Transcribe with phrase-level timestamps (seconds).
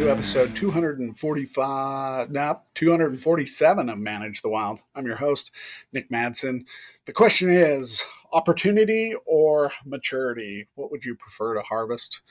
[0.00, 4.80] to episode 245, no, 247 of Manage the Wild.
[4.94, 5.52] I'm your host,
[5.92, 6.64] Nick Madsen.
[7.04, 10.68] The question is opportunity or maturity?
[10.74, 12.22] What would you prefer to harvest?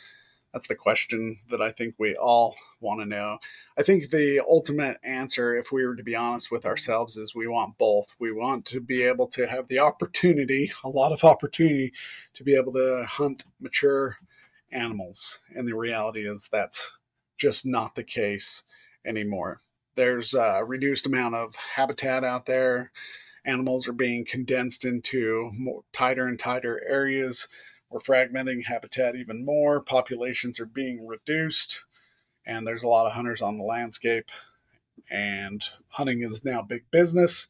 [0.51, 3.37] That's the question that I think we all want to know.
[3.77, 7.47] I think the ultimate answer, if we were to be honest with ourselves, is we
[7.47, 8.15] want both.
[8.17, 11.93] We want to be able to have the opportunity, a lot of opportunity,
[12.33, 14.17] to be able to hunt mature
[14.71, 15.39] animals.
[15.53, 16.93] And the reality is that's
[17.39, 18.63] just not the case
[19.05, 19.59] anymore.
[19.95, 22.91] There's a reduced amount of habitat out there.
[23.45, 27.47] Animals are being condensed into more, tighter and tighter areas.
[27.89, 29.81] We're fragmenting habitat even more.
[29.81, 31.85] Populations are being reduced,
[32.45, 34.29] and there's a lot of hunters on the landscape.
[35.09, 37.47] And hunting is now big business.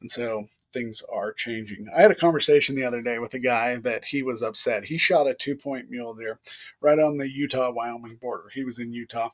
[0.00, 1.88] And so things are changing.
[1.96, 4.84] I had a conversation the other day with a guy that he was upset.
[4.84, 6.38] He shot a two point mule deer
[6.82, 8.50] right on the Utah Wyoming border.
[8.52, 9.30] He was in Utah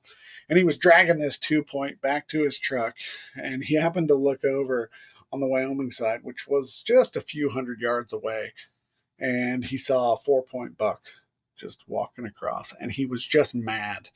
[0.49, 2.97] and he was dragging this two point back to his truck.
[3.35, 4.89] And he happened to look over
[5.33, 8.53] on the Wyoming side, which was just a few hundred yards away.
[9.19, 11.03] And he saw a four point buck
[11.57, 12.73] just walking across.
[12.73, 14.11] And he was just mad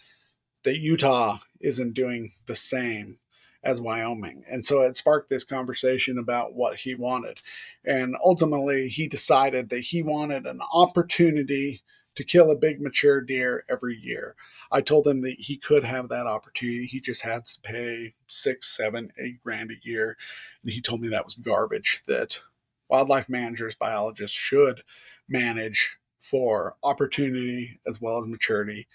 [0.63, 3.19] that Utah isn't doing the same
[3.67, 4.45] as Wyoming.
[4.49, 7.41] And so it sparked this conversation about what he wanted.
[7.85, 11.83] And ultimately, he decided that he wanted an opportunity
[12.15, 14.37] to kill a big mature deer every year.
[14.73, 16.87] I told him that he could have that opportunity.
[16.87, 20.17] He just had to pay six, seven, eight grand a year.
[20.63, 22.41] And he told me that was garbage, that
[22.89, 24.83] wildlife managers, biologists should
[25.29, 28.87] manage for opportunity as well as maturity.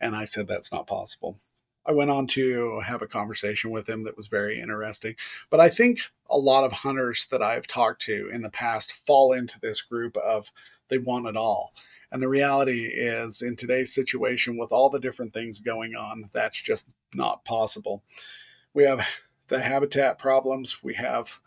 [0.00, 1.38] And I said that's not possible.
[1.86, 5.14] I went on to have a conversation with him that was very interesting.
[5.48, 9.32] But I think a lot of hunters that I've talked to in the past fall
[9.32, 10.52] into this group of
[10.88, 11.72] they want it all.
[12.12, 16.60] And the reality is, in today's situation, with all the different things going on, that's
[16.60, 18.02] just not possible.
[18.74, 19.06] We have
[19.48, 21.38] the habitat problems, we have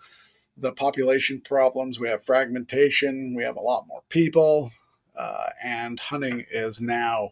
[0.55, 4.71] the population problems, we have fragmentation, we have a lot more people,
[5.17, 7.31] uh, and hunting is now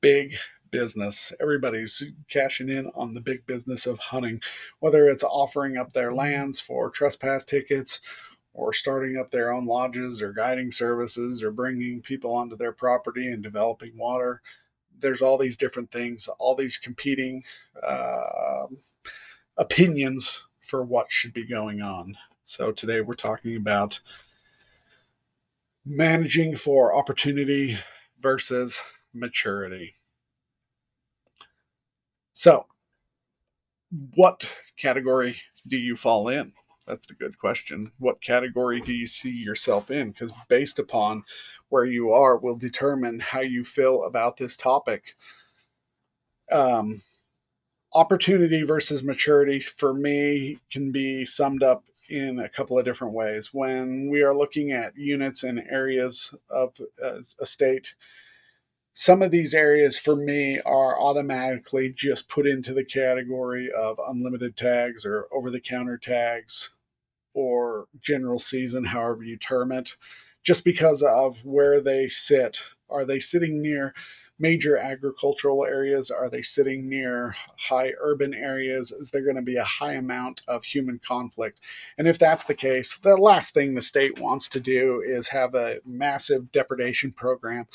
[0.00, 0.34] big
[0.70, 1.32] business.
[1.40, 4.40] Everybody's cashing in on the big business of hunting,
[4.80, 8.00] whether it's offering up their lands for trespass tickets
[8.52, 13.28] or starting up their own lodges or guiding services or bringing people onto their property
[13.28, 14.42] and developing water.
[14.98, 17.44] There's all these different things, all these competing
[17.86, 18.66] uh,
[19.56, 22.16] opinions for what should be going on.
[22.42, 24.00] So today we're talking about
[25.84, 27.78] managing for opportunity
[28.20, 28.82] versus
[29.14, 29.94] maturity.
[32.38, 32.66] So,
[34.14, 36.52] what category do you fall in?
[36.86, 37.90] That's the good question.
[37.98, 40.12] What category do you see yourself in?
[40.12, 41.24] Because based upon
[41.68, 45.16] where you are, will determine how you feel about this topic.
[46.52, 47.02] Um,
[47.92, 53.52] opportunity versus maturity for me can be summed up in a couple of different ways.
[53.52, 57.96] When we are looking at units and areas of a state,
[59.00, 64.56] some of these areas for me are automatically just put into the category of unlimited
[64.56, 66.70] tags or over the counter tags
[67.32, 69.94] or general season, however you term it,
[70.42, 72.58] just because of where they sit.
[72.90, 73.94] Are they sitting near
[74.36, 76.10] major agricultural areas?
[76.10, 77.36] Are they sitting near
[77.68, 78.90] high urban areas?
[78.90, 81.60] Is there going to be a high amount of human conflict?
[81.96, 85.54] And if that's the case, the last thing the state wants to do is have
[85.54, 87.66] a massive depredation program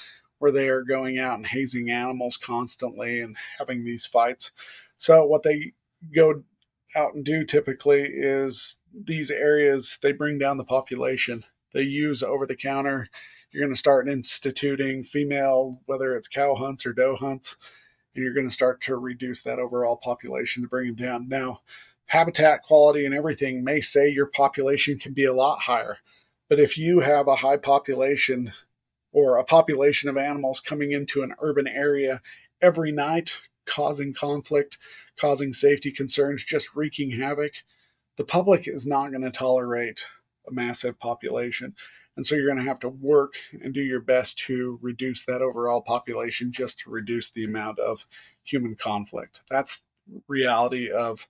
[0.43, 4.51] where they are going out and hazing animals constantly and having these fights.
[4.97, 5.71] So, what they
[6.13, 6.43] go
[6.97, 11.45] out and do typically is these areas, they bring down the population.
[11.73, 13.07] They use over the counter.
[13.51, 17.55] You're going to start instituting female, whether it's cow hunts or doe hunts,
[18.13, 21.29] and you're going to start to reduce that overall population to bring them down.
[21.29, 21.61] Now,
[22.07, 25.99] habitat quality and everything may say your population can be a lot higher.
[26.49, 28.51] But if you have a high population
[29.13, 32.21] or a population of animals coming into an urban area
[32.61, 34.77] every night, causing conflict,
[35.17, 37.53] causing safety concerns, just wreaking havoc,
[38.17, 40.05] the public is not going to tolerate
[40.47, 41.75] a massive population.
[42.15, 45.41] And so you're going to have to work and do your best to reduce that
[45.41, 48.05] overall population just to reduce the amount of
[48.43, 49.41] human conflict.
[49.49, 49.83] That's
[50.27, 51.27] reality of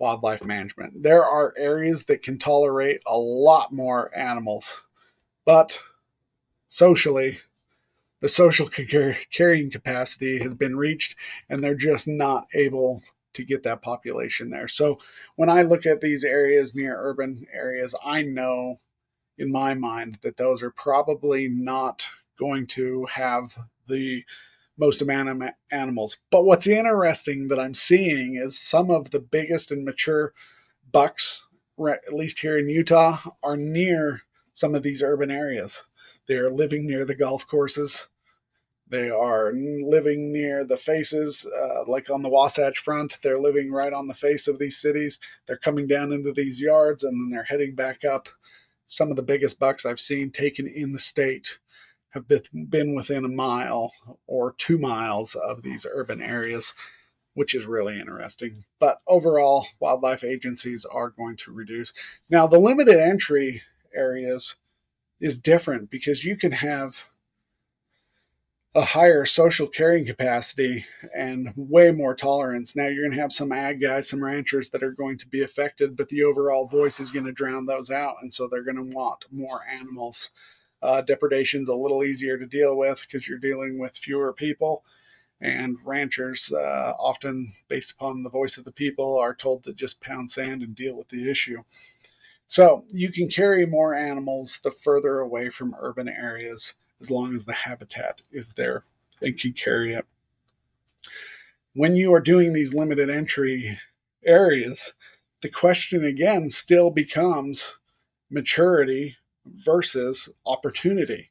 [0.00, 1.02] wildlife management.
[1.02, 4.82] There are areas that can tolerate a lot more animals,
[5.44, 5.80] but
[6.76, 7.38] socially,
[8.20, 8.68] the social
[9.32, 11.16] carrying capacity has been reached,
[11.48, 13.02] and they're just not able
[13.32, 14.68] to get that population there.
[14.68, 14.98] So
[15.36, 18.76] when I look at these areas near urban areas, I know
[19.38, 22.06] in my mind that those are probably not
[22.38, 23.54] going to have
[23.88, 24.24] the
[24.76, 26.18] most amount of animals.
[26.30, 30.34] But what's interesting that I'm seeing is some of the biggest and mature
[30.92, 31.46] bucks,
[31.78, 35.84] at least here in Utah, are near some of these urban areas.
[36.28, 38.08] They are living near the golf courses.
[38.88, 43.18] They are living near the faces, uh, like on the Wasatch Front.
[43.22, 45.18] They're living right on the face of these cities.
[45.46, 48.28] They're coming down into these yards and then they're heading back up.
[48.84, 51.58] Some of the biggest bucks I've seen taken in the state
[52.12, 53.92] have been within a mile
[54.28, 56.72] or two miles of these urban areas,
[57.34, 58.64] which is really interesting.
[58.78, 61.92] But overall, wildlife agencies are going to reduce.
[62.30, 63.62] Now, the limited entry
[63.92, 64.54] areas
[65.20, 67.04] is different because you can have
[68.74, 70.84] a higher social carrying capacity
[71.16, 72.76] and way more tolerance.
[72.76, 75.40] Now you're going to have some ag guys, some ranchers that are going to be
[75.42, 78.76] affected, but the overall voice is going to drown those out, and so they're going
[78.76, 80.30] to want more animals.
[80.82, 84.84] Uh, depredation's a little easier to deal with because you're dealing with fewer people,
[85.40, 90.02] and ranchers, uh, often based upon the voice of the people, are told to just
[90.02, 91.62] pound sand and deal with the issue.
[92.46, 97.44] So you can carry more animals the further away from urban areas as long as
[97.44, 98.84] the habitat is there
[99.20, 100.06] and can carry it.
[101.74, 103.78] When you are doing these limited entry
[104.24, 104.94] areas,
[105.42, 107.76] the question again still becomes
[108.30, 111.30] maturity versus opportunity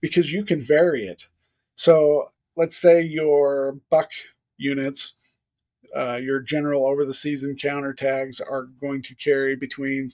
[0.00, 1.28] because you can vary it.
[1.74, 2.26] So
[2.56, 4.10] let's say your buck
[4.58, 5.14] units,
[5.94, 10.08] uh, your general over the season counter tags are going to carry between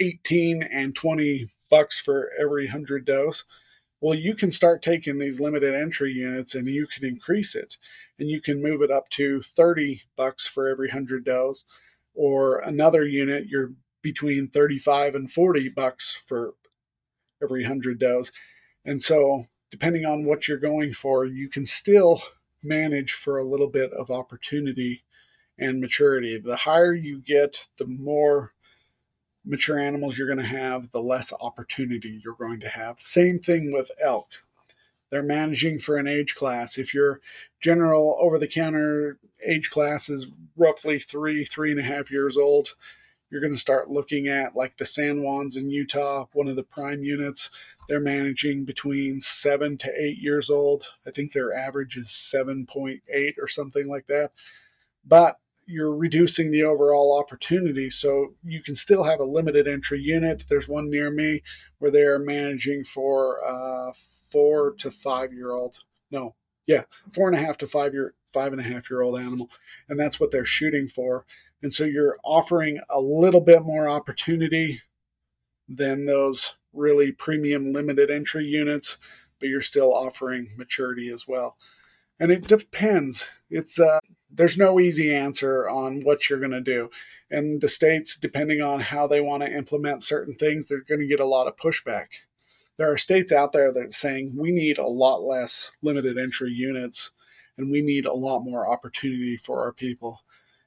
[0.00, 3.44] 18 and 20 bucks for every 100 does.
[4.00, 7.76] Well, you can start taking these limited entry units and you can increase it
[8.18, 11.64] and you can move it up to 30 bucks for every 100 does
[12.14, 13.72] or another unit you're
[14.02, 16.54] between 35 and 40 bucks for
[17.42, 18.32] every 100 does.
[18.84, 22.20] And so, depending on what you're going for, you can still
[22.62, 25.04] manage for a little bit of opportunity
[25.58, 26.38] and maturity.
[26.38, 28.52] The higher you get, the more
[29.44, 32.98] mature animals you're going to have, the less opportunity you're going to have.
[32.98, 34.28] Same thing with elk.
[35.10, 36.78] They're managing for an age class.
[36.78, 37.20] If your
[37.60, 42.74] general over the counter age class is roughly three, three and a half years old,
[43.32, 46.62] you're going to start looking at like the San Juans in Utah, one of the
[46.62, 47.48] prime units.
[47.88, 50.88] They're managing between seven to eight years old.
[51.06, 53.00] I think their average is 7.8
[53.40, 54.32] or something like that.
[55.02, 57.88] But you're reducing the overall opportunity.
[57.88, 60.44] So you can still have a limited entry unit.
[60.50, 61.40] There's one near me
[61.78, 65.78] where they are managing for a four to five year old.
[66.10, 66.34] No,
[66.66, 66.82] yeah,
[67.12, 69.50] four and a half to five year, five and a half year old animal,
[69.88, 71.24] and that's what they're shooting for.
[71.62, 74.80] And so you're offering a little bit more opportunity
[75.68, 78.98] than those really premium limited entry units,
[79.38, 81.56] but you're still offering maturity as well.
[82.18, 83.30] And it depends.
[83.50, 84.00] It's uh,
[84.30, 86.90] there's no easy answer on what you're going to do.
[87.30, 91.06] And the states, depending on how they want to implement certain things, they're going to
[91.06, 92.06] get a lot of pushback.
[92.82, 96.50] There are states out there that are saying we need a lot less limited entry
[96.50, 97.12] units
[97.56, 100.22] and we need a lot more opportunity for our people.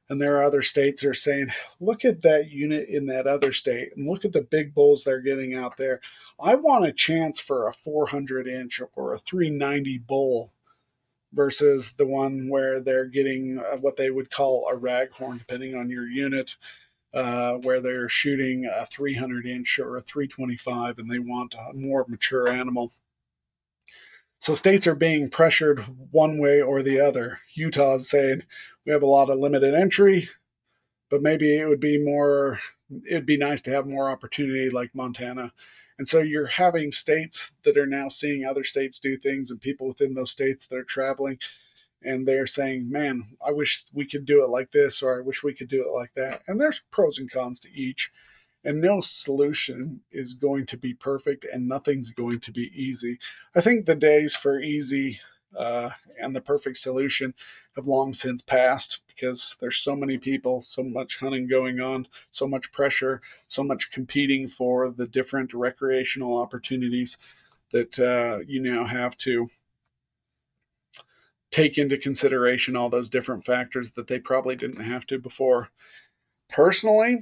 [0.08, 1.48] And there are other states that are saying,
[1.82, 5.20] look at that unit in that other state and look at the big bulls they're
[5.20, 6.00] getting out there.
[6.40, 10.54] I want a chance for a 400 inch or a 390 bull
[11.34, 15.90] versus the one where they're getting uh, what they would call a raghorn, depending on
[15.90, 16.56] your unit,
[17.16, 22.06] uh, where they're shooting a 300 inch or a 325 and they want a more
[22.08, 22.92] mature animal.
[24.38, 25.80] So states are being pressured
[26.12, 27.40] one way or the other.
[27.54, 28.44] Utah's saying
[28.86, 30.28] we have a lot of limited entry,
[31.10, 32.60] but maybe it would be more,
[33.10, 35.54] it'd be nice to have more opportunity like Montana
[35.98, 39.88] and so you're having states that are now seeing other states do things and people
[39.88, 41.40] within those states that are traveling
[42.06, 45.44] and they're saying, man, I wish we could do it like this or I wish
[45.44, 46.42] we could do it like that.
[46.48, 48.12] And there's pros and cons to each.
[48.64, 53.20] And no solution is going to be perfect and nothing's going to be easy.
[53.56, 55.20] I think the days for easy
[55.56, 57.34] uh, and the perfect solution
[57.76, 62.48] have long since passed because there's so many people, so much hunting going on, so
[62.48, 67.18] much pressure, so much competing for the different recreational opportunities
[67.72, 69.48] that uh, you now have to
[71.56, 75.70] take into consideration all those different factors that they probably didn't have to before.
[76.50, 77.20] Personally,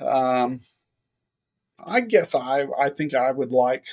[0.00, 0.60] um,
[1.84, 3.86] I guess I I think I would like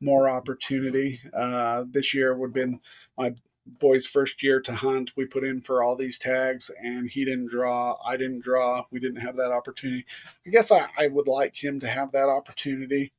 [0.00, 1.20] more opportunity.
[1.36, 2.80] Uh, this year would have been
[3.16, 5.12] my boy's first year to hunt.
[5.16, 7.96] We put in for all these tags and he didn't draw.
[8.04, 8.86] I didn't draw.
[8.90, 10.04] We didn't have that opportunity.
[10.46, 13.12] I guess I, I would like him to have that opportunity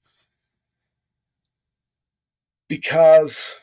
[2.67, 3.55] because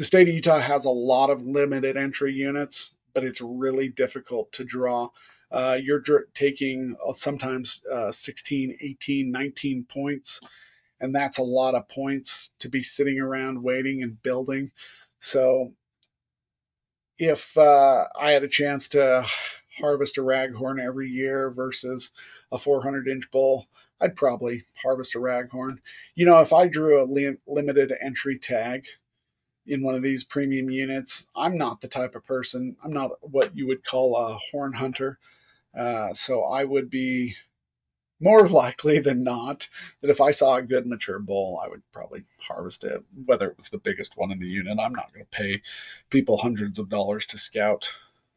[0.00, 4.50] the state of Utah has a lot of limited entry units, but it's really difficult
[4.52, 5.10] to draw.
[5.52, 6.02] Uh, you're
[6.32, 10.40] taking uh, sometimes uh, 16, 18, 19 points,
[11.02, 14.72] and that's a lot of points to be sitting around waiting and building.
[15.18, 15.74] So,
[17.18, 19.26] if uh, I had a chance to
[19.80, 22.10] harvest a raghorn every year versus
[22.50, 23.66] a 400 inch bull,
[24.00, 25.76] I'd probably harvest a raghorn.
[26.14, 28.86] You know, if I drew a li- limited entry tag
[29.66, 33.56] in one of these premium units, I'm not the type of person, I'm not what
[33.56, 35.18] you would call a horn hunter.
[35.76, 37.36] Uh, so I would be
[38.20, 39.68] more likely than not
[40.00, 43.56] that if I saw a good mature bull, I would probably harvest it, whether it
[43.56, 44.78] was the biggest one in the unit.
[44.78, 45.62] I'm not going to pay
[46.10, 47.94] people hundreds of dollars to scout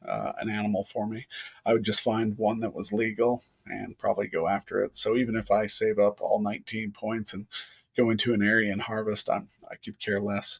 [0.07, 1.27] uh, an animal for me.
[1.65, 4.95] I would just find one that was legal and probably go after it.
[4.95, 7.47] So even if I save up all 19 points and
[7.95, 10.59] go into an area and harvest, I'm, I could care less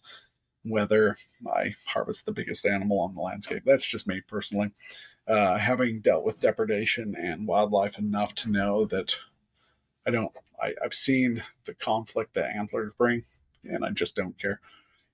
[0.64, 1.18] whether
[1.54, 3.64] I harvest the biggest animal on the landscape.
[3.66, 4.72] That's just me personally.
[5.28, 9.16] Uh, having dealt with depredation and wildlife enough to know that
[10.06, 13.24] I don't, I, I've seen the conflict that antlers bring,
[13.64, 14.60] and I just don't care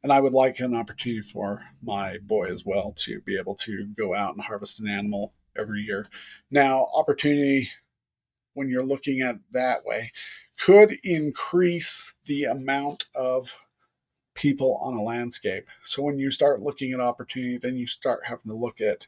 [0.02, 3.86] and I would like an opportunity for my boy as well to be able to
[3.86, 6.08] go out and harvest an animal every year.
[6.50, 7.70] Now, opportunity
[8.54, 10.12] when you're looking at that way
[10.60, 13.54] could increase the amount of
[14.40, 15.66] people on a landscape.
[15.84, 19.06] So when you start looking at opportunity, then you start having to look at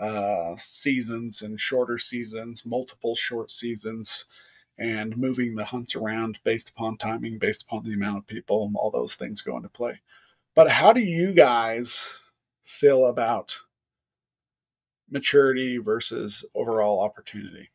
[0.00, 4.24] uh, seasons and shorter seasons, multiple short seasons,
[4.78, 8.90] and moving the hunts around based upon timing, based upon the amount of people, all
[8.90, 10.00] those things go into play.
[10.54, 12.08] But how do you guys
[12.64, 13.60] feel about
[15.10, 17.68] maturity versus overall opportunity?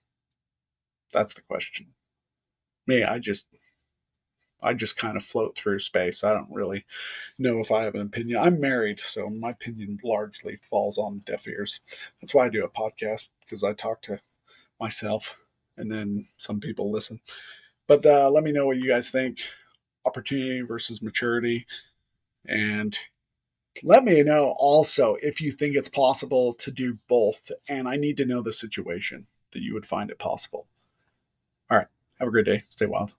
[1.14, 1.94] That's the question.
[2.88, 3.46] Me, I just
[4.62, 6.24] I just kind of float through space.
[6.24, 6.86] I don't really
[7.38, 8.40] know if I have an opinion.
[8.42, 11.80] I'm married, so my opinion largely falls on deaf ears.
[12.22, 14.20] That's why I do a podcast because I talk to
[14.80, 15.38] myself
[15.78, 17.22] and then some people listen.
[17.88, 19.40] But uh, let me know what you guys think
[20.06, 21.66] opportunity versus maturity.
[22.46, 22.98] And
[23.84, 27.52] let me know also if you think it's possible to do both.
[27.68, 30.68] And I need to know the situation that you would find it possible.
[31.70, 31.88] All right.
[32.20, 32.62] Have a great day.
[32.68, 33.14] Stay wild.